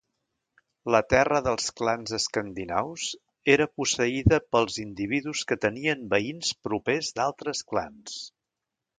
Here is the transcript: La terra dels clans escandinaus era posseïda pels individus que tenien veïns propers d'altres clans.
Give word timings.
La 0.93 0.99
terra 1.13 1.39
dels 1.47 1.65
clans 1.81 2.13
escandinaus 2.17 3.03
era 3.55 3.67
posseïda 3.81 4.39
pels 4.55 4.79
individus 4.85 5.43
que 5.51 5.57
tenien 5.67 6.01
veïns 6.15 6.49
propers 6.69 7.11
d'altres 7.21 7.61
clans. 7.73 8.17